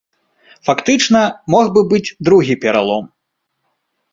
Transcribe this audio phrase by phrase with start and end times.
[0.69, 1.21] Фактычна,
[1.55, 3.03] мог бы быць другі пералом.